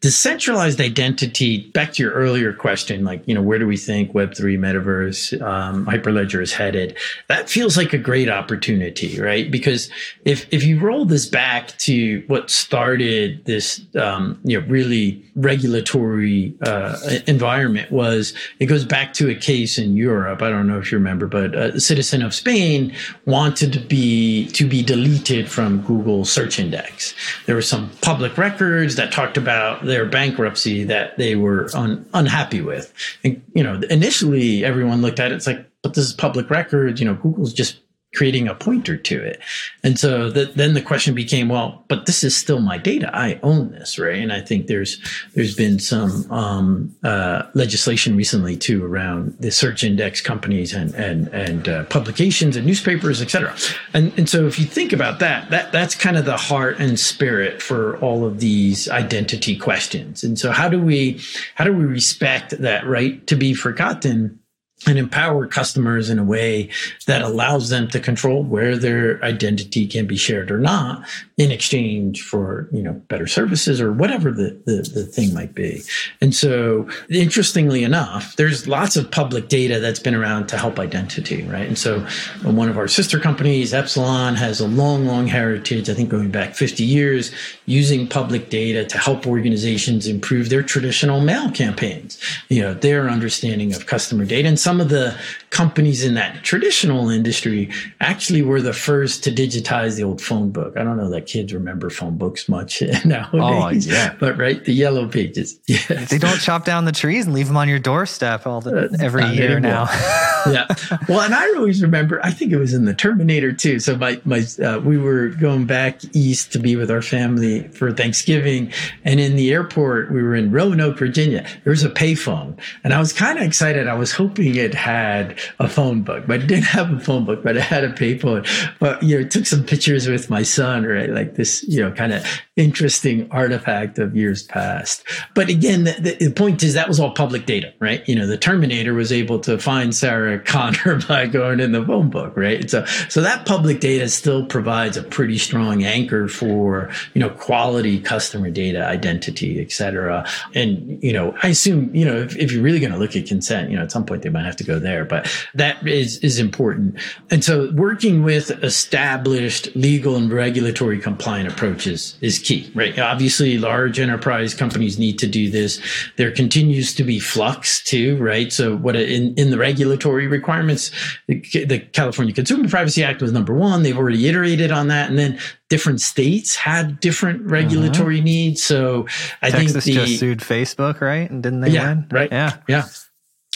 [0.00, 1.70] decentralized identity.
[1.70, 5.40] Back to your earlier question, like you know, where do we think Web three, Metaverse,
[5.42, 6.96] um, Hyperledger is headed?
[7.28, 9.50] That feels like a great opportunity, right?
[9.50, 9.90] Because
[10.24, 16.54] if if you roll this back to what started this, um, you know, really regulatory
[16.62, 20.42] uh, environment was, it goes back to a case in Europe.
[20.42, 22.94] I don't know if you remember, but a citizen of Spain
[23.26, 27.14] wanted to be to be deleted from Google search index.
[27.46, 32.60] There were some public records that talked about their bankruptcy that they were un, unhappy
[32.60, 32.92] with.
[33.24, 37.00] And, you know, initially everyone looked at it, it's like, but this is public records.
[37.00, 37.78] You know, Google's just
[38.14, 39.40] creating a pointer to it.
[39.82, 43.10] And so the, then the question became, well, but this is still my data.
[43.14, 44.18] I own this, right?
[44.18, 44.98] And I think there's
[45.34, 51.28] there's been some um, uh, legislation recently too around the search index companies and and
[51.28, 53.54] and uh, publications and newspapers, et cetera.
[53.94, 57.00] And and so if you think about that, that that's kind of the heart and
[57.00, 60.22] spirit for all of these identity questions.
[60.22, 61.20] And so how do we
[61.54, 64.38] how do we respect that right to be forgotten?
[64.86, 66.68] And empower customers in a way
[67.06, 72.22] that allows them to control where their identity can be shared or not in exchange
[72.22, 75.82] for you know better services or whatever the, the, the, thing might be.
[76.20, 81.42] And so interestingly enough there's lots of public data that's been around to help identity
[81.44, 81.66] right?
[81.66, 82.06] And so
[82.42, 86.54] one of our sister companies epsilon has a long long heritage i think going back
[86.54, 87.32] 50 years
[87.66, 92.18] using public data to help organizations improve their traditional mail campaigns.
[92.48, 95.18] You know their understanding of customer data and some of the
[95.52, 100.78] companies in that traditional industry actually were the first to digitize the old phone book.
[100.78, 103.86] I don't know that kids remember phone books much nowadays.
[103.86, 104.16] Oh, yeah.
[104.18, 105.60] But right, the yellow pages.
[105.72, 106.10] Yes.
[106.10, 108.96] They don't chop down the trees and leave them on your doorstep all the uh,
[109.00, 109.84] every year now.
[110.46, 110.66] yeah.
[111.08, 112.20] Well, and I always remember.
[112.22, 113.80] I think it was in the Terminator too.
[113.80, 117.90] So my my uh, we were going back east to be with our family for
[117.90, 118.70] Thanksgiving,
[119.04, 121.46] and in the airport we were in Roanoke, Virginia.
[121.64, 123.88] There was a payphone, and I was kind of excited.
[123.88, 127.56] I was hoping it had a phone book, but didn't have a phone book, but
[127.56, 128.46] I had a payphone.
[128.78, 131.10] But you know, took some pictures with my son, right?
[131.10, 132.24] Like this, you know, kind of
[132.56, 135.04] interesting artifact of years past.
[135.34, 138.06] But again, the, the, point is that was all public data, right?
[138.06, 142.10] You know, the Terminator was able to find Sarah Connor by going in the phone
[142.10, 142.68] book, right?
[142.70, 148.00] So, so that public data still provides a pretty strong anchor for, you know, quality
[148.00, 150.26] customer data, identity, et cetera.
[150.54, 153.26] And, you know, I assume, you know, if, if you're really going to look at
[153.26, 156.18] consent, you know, at some point they might have to go there, but that is,
[156.18, 156.98] is important.
[157.30, 162.98] And so working with established legal and regulatory compliant approaches is key, right?
[162.98, 165.80] Obviously, large enterprise companies need to do this.
[166.16, 168.52] There continues to be flux too, right?
[168.52, 170.90] So what in, in the regulatory requirements,
[171.28, 173.82] the, the California Consumer Privacy Act was number one.
[173.82, 175.08] They've already iterated on that.
[175.08, 178.24] And then different states had different regulatory uh-huh.
[178.24, 178.62] needs.
[178.62, 179.06] So
[179.40, 181.30] I Texas think the, just sued Facebook, right?
[181.30, 182.06] And didn't they yeah, win?
[182.10, 182.30] Right.
[182.30, 182.56] Yeah.
[182.68, 182.84] Yeah.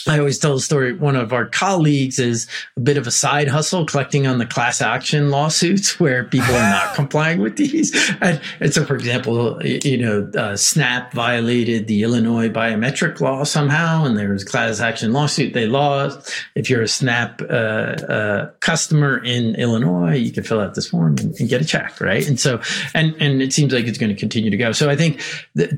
[0.09, 0.93] I always tell the story.
[0.93, 4.81] One of our colleagues is a bit of a side hustle collecting on the class
[4.81, 7.93] action lawsuits where people are not complying with these.
[8.21, 14.05] And, and, so, for example, you know, uh, Snap violated the Illinois biometric law somehow,
[14.05, 16.33] and there was a class action lawsuit they lost.
[16.55, 21.17] If you're a Snap uh, uh, customer in Illinois, you can fill out this form
[21.17, 22.27] and, and, get a check, right?
[22.27, 22.61] And so,
[22.93, 24.71] and and it seems like it's going to continue to go.
[24.71, 25.21] So, I think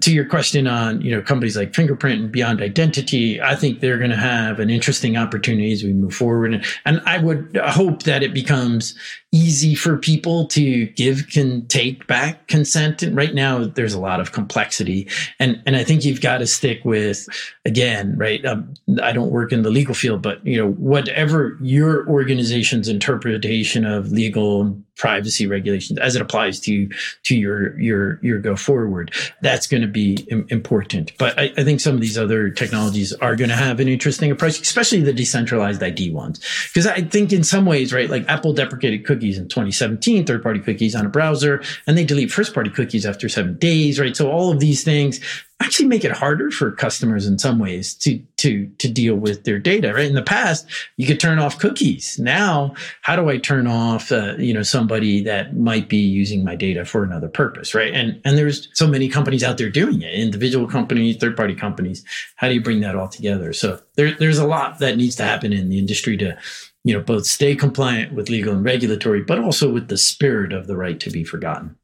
[0.02, 3.98] to your question on you know companies like Fingerprint and Beyond Identity, I think they're
[3.98, 6.64] going to have an interesting opportunity as we move forward.
[6.86, 8.96] And I would hope that it becomes
[9.32, 13.04] easy for people to give can take back consent.
[13.04, 15.08] And right now, there's a lot of complexity.
[15.40, 17.28] And, and I think you've got to stick with,
[17.64, 18.44] again, right?
[18.44, 23.86] Um, I don't work in the legal field, but you know, whatever your organization's interpretation
[23.86, 26.90] of legal privacy regulations as it applies to
[27.24, 31.80] to your your your go forward that's going to be important but I, I, think
[31.80, 35.82] some of these other technologies are going to have an interesting approach especially the decentralized
[35.82, 40.26] id ones because i think in some ways right like apple deprecated cookies in 2017
[40.26, 44.00] third party cookies on a browser and they delete first party cookies after seven days
[44.00, 44.16] right?
[44.16, 45.20] So all of these things
[45.62, 49.60] actually make it harder for customers in some ways to to to deal with their
[49.60, 50.08] data right?
[50.08, 50.66] In the past
[50.98, 52.18] you could turn off cookies.
[52.20, 56.56] Now how do i turn off uh, you know somebody that might be using my
[56.56, 57.94] data for another purpose right?
[57.94, 62.04] And and there's so many companies out there doing it individual companies third party companies.
[62.36, 63.54] How do you bring that all together?
[63.54, 66.38] So there, there's a lot that needs to happen in the industry to
[66.84, 70.68] you know both stay compliant with legal and regulatory but also with the spirit of
[70.68, 71.76] the right to be forgotten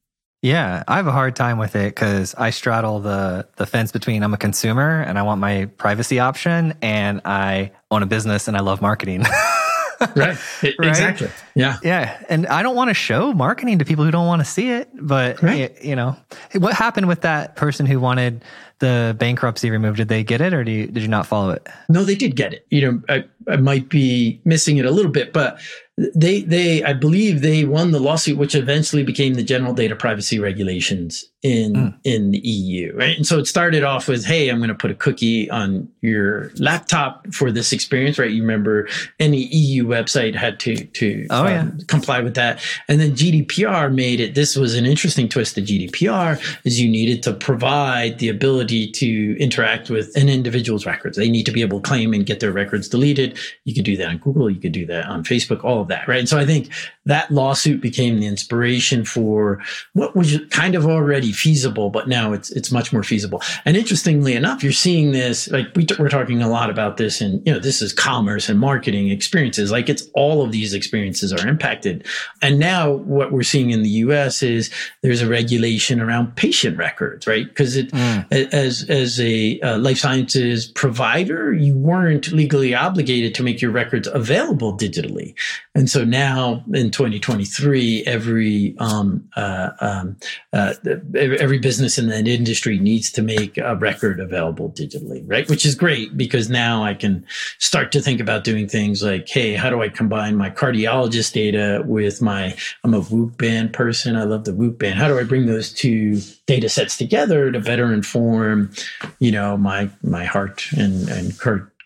[0.41, 4.21] yeah, I have a hard time with it because I straddle the the fence between
[4.21, 8.55] I'm a consumer and I want my privacy option, and I own a business and
[8.55, 9.23] I love marketing.
[10.15, 10.37] right.
[10.61, 10.75] right.
[10.79, 11.29] Exactly.
[11.55, 11.77] Yeah.
[11.83, 12.23] Yeah.
[12.29, 14.89] And I don't want to show marketing to people who don't want to see it.
[14.93, 15.83] But, right.
[15.83, 16.15] you know,
[16.53, 18.43] what happened with that person who wanted
[18.79, 19.97] the bankruptcy removed?
[19.97, 21.67] Did they get it or do you, did you not follow it?
[21.89, 22.65] No, they did get it.
[22.69, 25.59] You know, I, I might be missing it a little bit, but
[25.97, 30.39] they they I believe they won the lawsuit, which eventually became the general data privacy
[30.39, 31.97] regulations in mm.
[32.03, 33.15] in the EU, right?
[33.15, 36.51] And so it started off with, hey, I'm going to put a cookie on your
[36.57, 38.29] laptop for this experience, right?
[38.29, 38.89] You remember
[39.21, 41.69] any EU website had to to oh, um, yeah.
[41.87, 44.35] comply with that, and then GDPR made it.
[44.35, 49.37] This was an interesting twist to GDPR, is you needed to provide the ability to
[49.39, 51.17] interact with an individual's records.
[51.17, 53.37] They need to be able to claim and get their records deleted.
[53.63, 56.07] You could do that on Google, you could do that on Facebook, all of that,
[56.07, 56.19] right?
[56.19, 56.69] And so I think
[57.05, 59.61] that lawsuit became the inspiration for
[59.93, 63.41] what was kind of already feasible, but now it's it's much more feasible.
[63.63, 67.21] And interestingly enough, you're seeing this like we t- we're talking a lot about this,
[67.21, 69.71] and you know this is commerce and marketing experiences.
[69.71, 72.05] Like it's all of these experiences are impacted.
[72.41, 74.41] And now what we're seeing in the U.S.
[74.41, 77.47] is there's a regulation around patient records, right?
[77.47, 78.25] Because it mm.
[78.55, 84.07] As as a uh, life sciences provider, you weren't legally obligated to make your records
[84.07, 85.35] available digitally,
[85.75, 90.15] and so now in 2023, every um, uh, um,
[90.53, 90.73] uh,
[91.15, 95.49] every business in that industry needs to make a record available digitally, right?
[95.49, 97.25] Which is great because now I can
[97.59, 101.83] start to think about doing things like, hey, how do I combine my cardiologist data
[101.85, 102.55] with my?
[102.85, 104.15] I'm a Whoop band person.
[104.15, 104.97] I love the Whoop band.
[104.97, 108.71] How do I bring those two data sets together to better inform,
[109.19, 111.37] you know, my my heart and and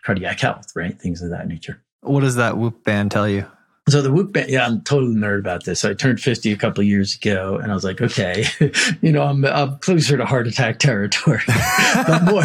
[0.02, 1.00] cardiac health, right?
[1.00, 1.82] Things of that nature.
[2.02, 3.46] What does that Whoop band tell you?
[3.90, 5.80] So the Whoop band, yeah, I'm totally nerd about this.
[5.80, 8.44] So I turned 50 a couple of years ago and I was like, okay,
[9.00, 11.40] you know, I'm, I'm closer to heart attack territory.
[12.06, 12.44] but more,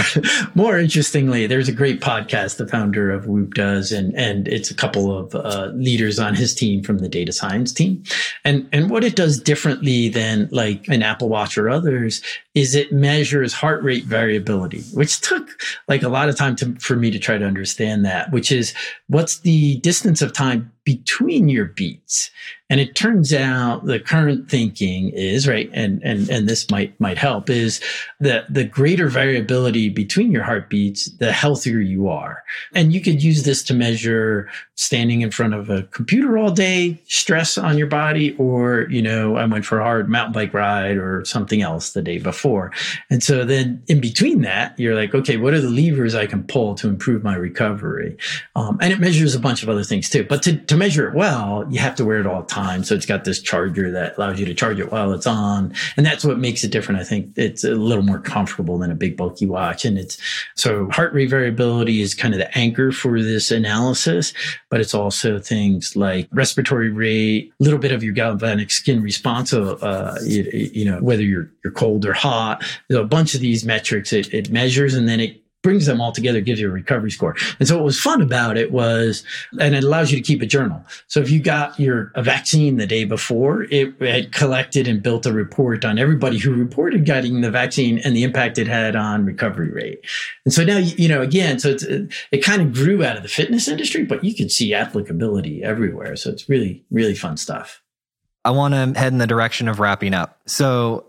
[0.56, 4.76] more interestingly, there's a great podcast the founder of Whoop does, and, and it's a
[4.76, 8.04] couple of uh, leaders on his team from the data science team.
[8.44, 12.22] And, and what it does differently than like an Apple Watch or others
[12.56, 15.48] is it measures heart rate variability, which took
[15.88, 18.74] like a lot of time to, for me to try to understand that, which is
[19.08, 22.32] what's the distance of time between your beats.
[22.70, 27.18] And it turns out the current thinking is right, and and and this might might
[27.18, 27.80] help is
[28.20, 32.44] that the greater variability between your heartbeats, the healthier you are.
[32.74, 37.00] And you could use this to measure standing in front of a computer all day,
[37.06, 40.98] stress on your body, or you know, I went for a hard mountain bike ride
[40.98, 42.72] or something else the day before.
[43.12, 46.44] And so then in between that, you're like, okay, what are the levers I can
[46.44, 48.18] pull to improve my recovery?
[48.56, 50.24] Um, and it measures a bunch of other things too.
[50.24, 52.55] But to, to measure it well, you have to wear it all the time.
[52.84, 55.74] So it's got this charger that allows you to charge it while it's on.
[55.98, 57.02] And that's what makes it different.
[57.02, 59.86] I think it's a little more comfortable than a big bulky watch.
[59.86, 60.18] And it's
[60.56, 64.34] so heart rate variability is kind of the anchor for this analysis,
[64.70, 69.54] but it's also things like respiratory rate, a little bit of your galvanic skin response.
[69.54, 73.66] Uh, you, you, know, whether you're, you're cold or hot, There's a bunch of these
[73.66, 77.10] metrics it, it measures and then it brings them all together, gives you a recovery
[77.10, 77.36] score.
[77.58, 79.24] And so what was fun about it was,
[79.60, 80.80] and it allows you to keep a journal.
[81.08, 85.26] So if you got your a vaccine the day before, it had collected and built
[85.26, 89.26] a report on everybody who reported getting the vaccine and the impact it had on
[89.26, 90.06] recovery rate.
[90.46, 93.30] And so now, you know, again, so it, it kind of grew out of the
[93.30, 96.16] fitness industry, but you can see applicability everywhere.
[96.16, 97.82] So it's really, really fun stuff.
[98.44, 100.40] I want to head in the direction of wrapping up.
[100.46, 101.08] So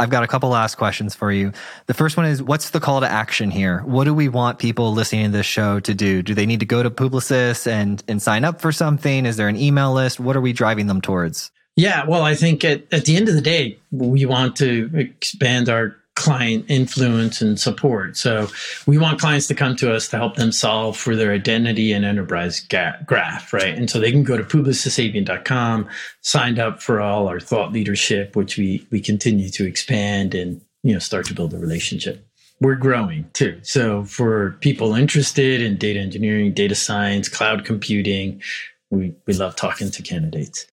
[0.00, 1.52] I've got a couple last questions for you.
[1.86, 3.80] The first one is what's the call to action here?
[3.80, 6.22] What do we want people listening to this show to do?
[6.22, 9.26] Do they need to go to Publicis and, and sign up for something?
[9.26, 10.18] Is there an email list?
[10.18, 11.52] What are we driving them towards?
[11.76, 15.68] Yeah, well, I think at, at the end of the day, we want to expand
[15.68, 18.14] our client influence and support.
[18.14, 18.46] So
[18.86, 22.04] we want clients to come to us to help them solve for their identity and
[22.04, 23.74] enterprise graph, right?
[23.74, 25.88] And so they can go to publicissapient.com,
[26.20, 30.92] signed up for all our thought leadership, which we we continue to expand and you
[30.92, 32.22] know start to build a relationship.
[32.60, 33.58] We're growing too.
[33.62, 38.42] So for people interested in data engineering, data science, cloud computing,
[38.90, 40.66] we, we love talking to candidates.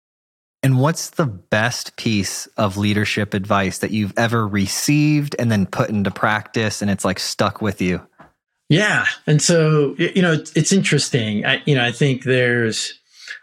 [0.68, 5.89] And what's the best piece of leadership advice that you've ever received and then put
[5.89, 8.05] into practice and it's like stuck with you?
[8.68, 9.05] Yeah.
[9.26, 11.45] And so, you know, it's, it's interesting.
[11.45, 12.99] I, you know, I think there's,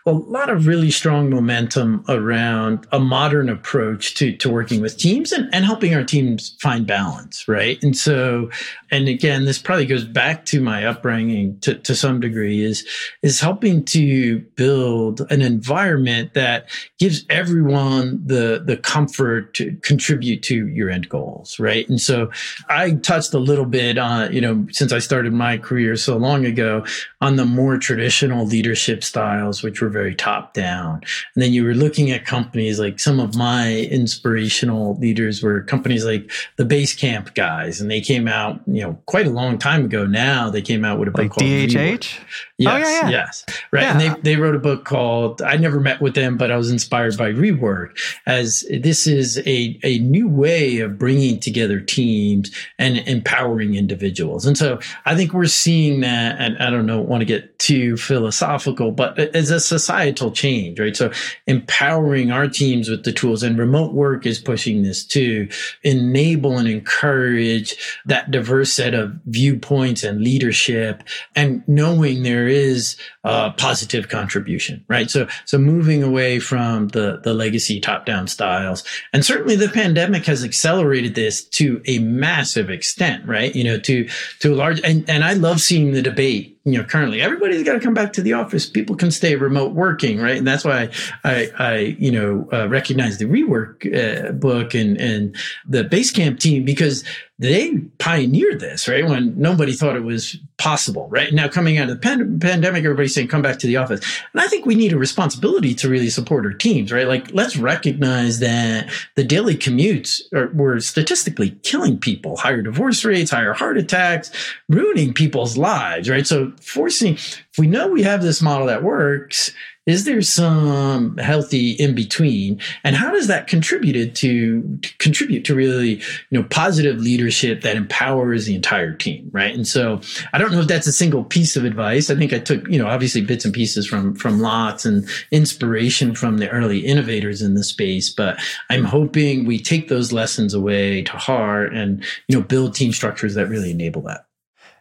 [0.07, 5.33] a lot of really strong momentum around a modern approach to, to working with teams
[5.33, 7.83] and, and helping our teams find balance, right?
[7.83, 8.51] And so,
[8.91, 12.87] and again, this probably goes back to my upbringing to, to some degree is,
[13.23, 20.69] is helping to build an environment that gives everyone the, the comfort to contribute to
[20.69, 21.89] your end goals, right?
[21.89, 22.31] And so
[22.69, 26.45] I touched a little bit on, you know, since I started my career so long
[26.45, 26.85] ago
[27.23, 30.97] on the more traditional leadership styles, which were very top down.
[31.35, 36.05] And then you were looking at companies like some of my inspirational leaders were companies
[36.05, 40.05] like the Basecamp guys, and they came out, you know, quite a long time ago
[40.05, 40.51] now.
[40.51, 42.19] They came out with a book like called DHH.
[42.61, 43.11] Oh, yes, oh, yeah, yeah.
[43.11, 43.83] yes, right.
[43.83, 43.91] Yeah.
[43.91, 46.71] And they they wrote a book called I never met with them, but I was
[46.71, 52.99] inspired by Rework, as this is a a new way of bringing together teams and
[53.09, 54.47] empowering individuals.
[54.47, 57.97] And so I think we're seeing that, and I don't know, want to get too
[57.97, 60.97] philosophical, but as a societal change, right?
[60.97, 61.11] So
[61.49, 65.49] empowering our teams with the tools and remote work is pushing this to
[65.83, 71.03] enable and encourage that diverse set of viewpoints and leadership
[71.35, 75.11] and knowing there is a positive contribution, right?
[75.11, 78.85] So, so moving away from the, the legacy top down styles.
[79.13, 83.55] And certainly the pandemic has accelerated this to a massive extent, right?
[83.55, 84.09] You know, to,
[84.41, 87.75] to a large, and, and I love seeing the debate you know currently everybody's got
[87.75, 90.89] to come back to the office people can stay remote working right and that's why
[91.23, 95.37] i i you know uh, recognize the rework uh, book and and
[95.67, 97.05] the basecamp team because
[97.39, 99.07] they pioneered this right?
[99.07, 101.33] When nobody thought it was possible right?
[101.33, 104.01] Now coming out of the pan- pandemic everybody's saying come back to the office.
[104.33, 107.09] And i think we need a responsibility to really support our teams right?
[107.09, 112.37] Like let's recognize that the daily commutes are, were statistically killing people.
[112.37, 114.31] Higher divorce rates higher heart attacks
[114.69, 116.27] ruining people's lives right?
[116.27, 119.51] So forcing, if we know we have this model that works,
[119.87, 122.61] is there some healthy in between?
[122.85, 127.77] And how does that contribute to, to, contribute to really you know positive leadership that
[127.77, 129.55] empowers the entire team right?
[129.55, 130.01] And so
[130.33, 132.11] i don't know if that's a single piece of advice.
[132.11, 136.15] I think i took you know obviously bits and pieces from from lots and inspiration
[136.15, 138.39] from the early innovators in the space but
[138.71, 143.35] i'm hoping we take those lessons away to heart and you know build team structures
[143.35, 144.27] that really enable that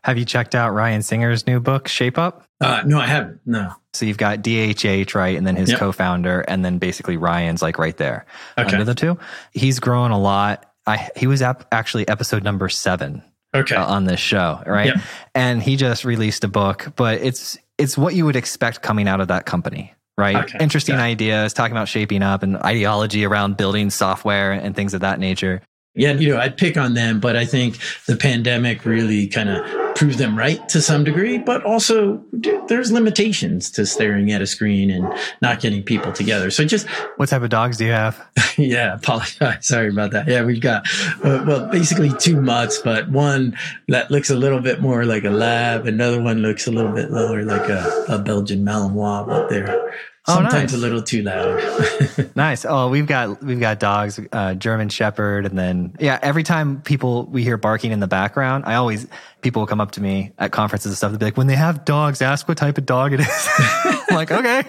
[0.03, 2.45] have you checked out Ryan Singer's new book, Shape Up?
[2.59, 3.39] Uh, no, I haven't.
[3.45, 3.73] No.
[3.93, 5.37] So you've got DHH, right?
[5.37, 5.79] And then his yep.
[5.79, 8.25] co founder, and then basically Ryan's like right there
[8.57, 8.71] okay.
[8.71, 9.17] under the two.
[9.53, 10.71] He's grown a lot.
[10.85, 13.23] I, he was ap- actually episode number seven
[13.55, 13.75] okay.
[13.75, 14.87] Uh, on this show, right?
[14.87, 14.97] Yep.
[15.35, 19.21] And he just released a book, but it's it's what you would expect coming out
[19.21, 20.35] of that company, right?
[20.35, 20.57] Okay.
[20.59, 21.03] Interesting yeah.
[21.03, 25.61] ideas, talking about shaping up and ideology around building software and things of that nature.
[25.95, 27.77] Yeah, you know, I'd pick on them, but I think
[28.07, 29.63] the pandemic really kind of
[29.95, 32.23] proved them right to some degree, but also
[32.67, 35.07] there's limitations to staring at a screen and
[35.41, 36.49] not getting people together.
[36.49, 36.87] So just
[37.17, 38.19] what type of dogs do you have?
[38.57, 39.57] yeah, apologize.
[39.67, 40.27] Sorry about that.
[40.27, 40.87] Yeah, we've got
[41.23, 43.55] uh, well, basically two mutts, but one
[43.87, 47.11] that looks a little bit more like a lab, another one looks a little bit
[47.11, 49.49] lower like a, a Belgian Malinois, but
[50.26, 50.74] Oh, sometimes nice.
[50.74, 52.32] a little too loud.
[52.36, 52.63] nice.
[52.63, 56.17] Oh, we've got we've got dogs, uh, German Shepherd, and then yeah.
[56.21, 59.05] Every time people we hear barking in the background, I always
[59.41, 61.11] people will come up to me at conferences and stuff.
[61.11, 63.49] They'll be like, "When they have dogs, ask what type of dog it is."
[63.84, 64.63] I'm like, okay,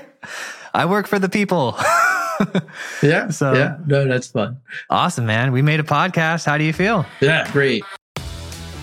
[0.73, 1.77] I work for the people.
[3.03, 3.29] yeah.
[3.31, 4.61] So yeah, no, that's fun.
[4.91, 5.53] Awesome, man.
[5.53, 6.47] We made a podcast.
[6.47, 7.07] How do you feel?
[7.21, 7.85] Yeah, great.